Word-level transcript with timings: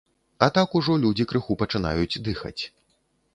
А 0.45 0.45
так 0.55 0.71
ужо 0.79 0.95
людзі 1.03 1.27
крыху 1.33 1.57
пачынаюць 1.61 2.21
дыхаць. 2.29 2.59